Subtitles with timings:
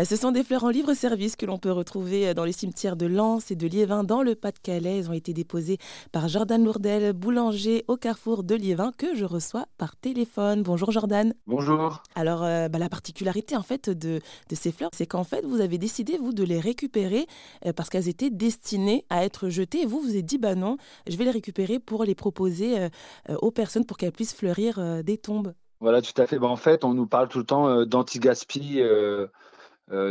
[0.00, 2.50] Euh, ce sont des fleurs en libre service que l'on peut retrouver euh, dans les
[2.50, 4.98] cimetières de Lens et de Liévin dans le Pas-de-Calais.
[4.98, 5.78] Elles ont été déposées
[6.10, 10.64] par Jordan Lourdel, boulanger au carrefour de Liévin, que je reçois par téléphone.
[10.64, 11.32] Bonjour Jordan.
[11.46, 12.02] Bonjour.
[12.16, 14.20] Alors, euh, bah, la particularité en fait de,
[14.52, 17.28] ces fleurs, c'est qu'en fait, vous avez décidé, vous, de les récupérer
[17.76, 19.82] parce qu'elles étaient destinées à être jetées.
[19.82, 20.76] Et vous, vous êtes dit, bah non,
[21.08, 22.88] je vais les récupérer pour les proposer
[23.28, 25.52] aux personnes pour qu'elles puissent fleurir des tombes.
[25.80, 26.38] Voilà, tout à fait.
[26.38, 28.80] Bah, en fait, on nous parle tout le temps d'anti-gaspi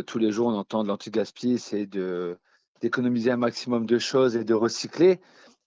[0.06, 1.88] tous les jours, on entend de l'anti-gaspi, c'est
[2.82, 5.20] d'économiser un maximum de choses et de recycler.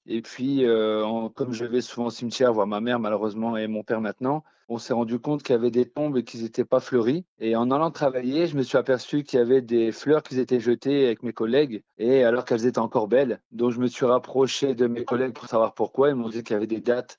[0.08, 3.82] Et puis, euh, comme je vais souvent au cimetière voir ma mère, malheureusement, et mon
[3.82, 7.24] père maintenant, on s'est rendu compte qu'il y avait des tombes qu'ils n'étaient pas fleuries.
[7.40, 10.60] Et en allant travailler, je me suis aperçu qu'il y avait des fleurs qui étaient
[10.60, 13.40] jetées avec mes collègues, et alors qu'elles étaient encore belles.
[13.50, 16.10] Donc, je me suis rapproché de mes collègues pour savoir pourquoi.
[16.10, 17.18] Ils m'ont dit qu'il y avait des dates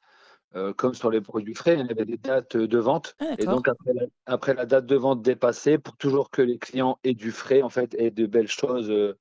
[0.56, 3.16] euh, comme sur les produits frais, il y avait des dates de vente.
[3.20, 3.68] Ah, et donc,
[4.26, 7.70] après la, date de vente dépassée, pour toujours que les clients aient du frais, en
[7.70, 9.18] fait, et de belles choses euh,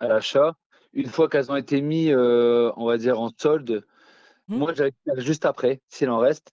[0.00, 0.56] à l'achat,
[0.94, 3.84] une fois qu'elles ont été mises, euh, on va dire, en solde,
[4.48, 4.56] mmh.
[4.56, 6.52] moi, j'arrive juste après, s'il en reste.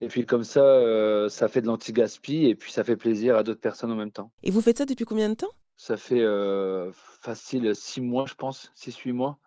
[0.00, 3.60] Et puis comme ça, ça fait de l'anti-gaspi et puis ça fait plaisir à d'autres
[3.60, 4.30] personnes en même temps.
[4.44, 5.50] Et vous faites ça depuis combien de temps?
[5.76, 6.24] Ça fait
[7.20, 9.40] facile six mois, je pense, six, huit mois.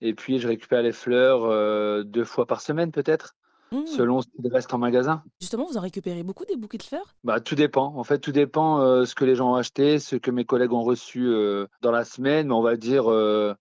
[0.00, 3.34] Et puis, je récupère les fleurs euh, deux fois par semaine, peut-être,
[3.72, 3.86] mmh.
[3.86, 5.22] selon ce qui reste en magasin.
[5.40, 7.14] Justement, vous en récupérez beaucoup des bouquets de fleurs?
[7.22, 7.94] Bah, Tout dépend.
[7.96, 10.72] En fait, tout dépend euh, ce que les gens ont acheté, ce que mes collègues
[10.72, 12.48] ont reçu euh, dans la semaine.
[12.48, 13.10] Mais on va dire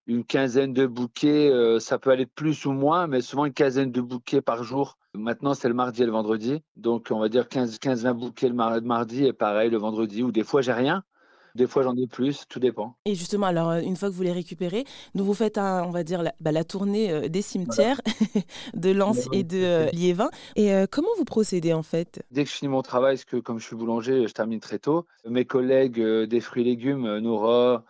[0.07, 1.51] une quinzaine de bouquets.
[1.79, 4.97] ça peut aller plus ou moins, mais souvent une quinzaine de bouquets par jour.
[5.15, 6.61] Maintenant, c'est le mardi et le vendredi.
[6.75, 10.23] Donc, on va dire 15-20 bouquets le mardi et pareil le vendredi.
[10.23, 11.03] Ou des fois, j'ai rien.
[11.55, 12.95] Des fois, j'en ai plus, tout dépend.
[13.05, 16.03] Et justement, alors, euh, une fois que vous les récupérez, nous vous faites, on va
[16.03, 18.01] dire, la, bah, tournée euh, des cimetières
[18.73, 20.29] de Lens et de euh, Liévin.
[20.55, 22.21] Et comment vous procédez, en fait?
[22.31, 24.79] Dès que je finis mon travail, parce que comme je suis boulanger, je termine très
[24.79, 27.83] tôt, mes collègues des fruits et légumes, Nora,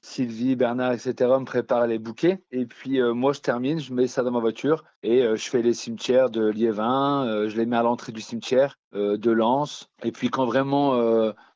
[0.00, 1.14] Sylvie, Bernard, etc.
[1.38, 2.42] me préparent les bouquets.
[2.52, 5.74] Et puis moi, je termine, je mets ça dans ma voiture et je fais les
[5.74, 7.48] cimetières de Liévin.
[7.48, 9.90] je les mets à l'entrée du cimetière de Lens.
[10.04, 10.94] Et puis quand vraiment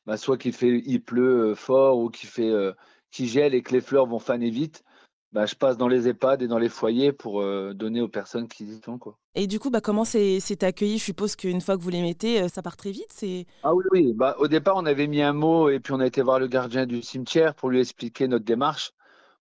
[0.05, 2.73] bah, soit qu'il fait, il pleut euh, fort ou qu'il fait, euh,
[3.11, 4.83] qui gèle et que les fleurs vont faner vite,
[5.33, 8.47] bah, je passe dans les EHPAD et dans les foyers pour euh, donner aux personnes
[8.47, 8.97] qui y sont.
[8.97, 9.17] Quoi.
[9.35, 10.97] Et du coup, bah, comment c'est accueilli?
[10.97, 13.25] Je suppose qu'une fois que vous les mettez, ça part très vite.
[13.63, 14.13] Ah oui, oui.
[14.13, 16.47] Bah, au départ, on avait mis un mot et puis on a été voir le
[16.47, 18.93] gardien du cimetière pour lui expliquer notre démarche,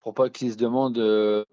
[0.02, 0.98] pour pas qu'il se demande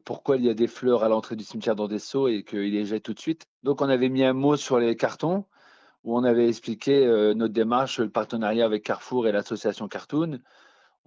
[0.05, 2.71] pourquoi il y a des fleurs à l'entrée du cimetière dans des seaux et qu'il
[2.71, 3.45] les jette tout de suite.
[3.63, 5.45] Donc on avait mis un mot sur les cartons
[6.07, 10.39] où on avait expliqué euh, notre démarche, le partenariat avec Carrefour et l'association Cartoon.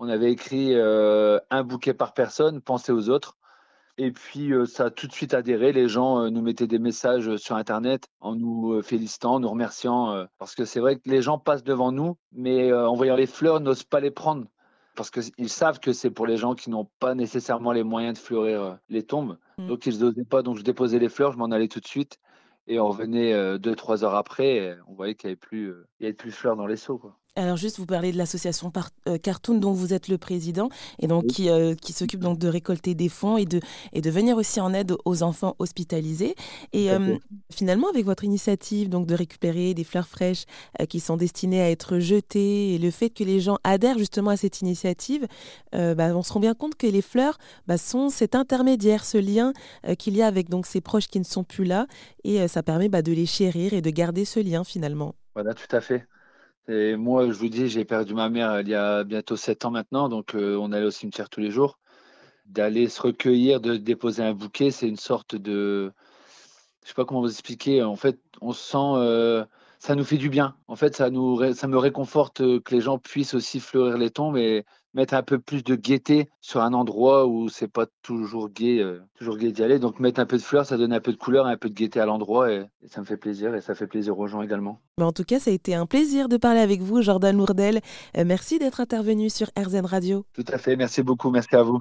[0.02, 3.36] On avait écrit euh, un bouquet par personne, pensez aux autres.
[3.98, 5.74] Et puis, euh, ça a tout de suite adhéré.
[5.74, 10.26] Les gens nous mettaient des messages sur Internet en nous félicitant, nous remerciant.
[10.38, 13.60] parce que c'est vrai que les gens passent devant nous, mais en voyant les fleurs,
[13.60, 14.46] n'osent pas les prendre.
[14.96, 18.24] Parce qu'ils savent que c'est pour les gens qui n'ont pas nécessairement les moyens de
[18.24, 19.36] fleurir les tombes.
[19.58, 19.66] Mmh.
[19.66, 20.40] Donc, ils n'osaient pas.
[20.40, 22.18] Donc, je déposais les fleurs, je m'en allais tout de suite.
[22.66, 26.06] Et on revenait deux, trois heures après, on voyait qu'il n'y avait plus, il y
[26.06, 26.96] avait plus de fleurs dans les seaux.
[26.96, 27.18] Quoi.
[27.36, 28.72] Alors juste, vous parlez de l'association
[29.06, 30.68] euh, Cartoon dont vous êtes le président
[30.98, 33.60] et donc qui, euh, qui s'occupe donc de récolter des fonds et de,
[33.92, 36.34] et de venir aussi en aide aux enfants hospitalisés.
[36.72, 37.16] Et euh,
[37.52, 40.44] finalement, avec votre initiative donc de récupérer des fleurs fraîches
[40.88, 44.36] qui sont destinées à être jetées et le fait que les gens adhèrent justement à
[44.36, 45.26] cette initiative,
[45.72, 49.52] bah, on se rend bien compte que les fleurs bah, sont cet intermédiaire, ce lien
[49.98, 51.86] qu'il y a avec donc ces proches qui ne sont plus là
[52.24, 55.14] et ça permet bah, de les chérir et de garder ce lien finalement.
[55.34, 56.06] Voilà, tout à fait.
[56.70, 59.72] Et moi, je vous dis, j'ai perdu ma mère il y a bientôt sept ans
[59.72, 61.80] maintenant, donc euh, on allait au cimetière tous les jours.
[62.46, 65.92] D'aller se recueillir, de déposer un bouquet, c'est une sorte de,
[66.84, 67.82] je sais pas comment vous expliquer.
[67.82, 69.44] En fait, on sent, euh,
[69.80, 70.56] ça nous fait du bien.
[70.68, 74.10] En fait, ça nous, ça me réconforte euh, que les gens puissent aussi fleurir les
[74.10, 74.64] tombes et
[74.94, 79.00] mettre un peu plus de gaieté sur un endroit où c'est pas toujours gai, euh,
[79.14, 79.78] toujours gai d'y aller.
[79.78, 81.74] Donc mettre un peu de fleurs, ça donne un peu de couleur, un peu de
[81.74, 84.80] gaieté à l'endroit et, ça me fait plaisir et ça fait plaisir aux gens également.
[84.98, 87.80] Mais en tout cas, ça a été un plaisir de parler avec vous, Jordan Lourdel.
[88.16, 90.24] Euh, merci d'être intervenu sur RZN Radio.
[90.32, 91.80] Tout à fait, merci beaucoup, merci à vous.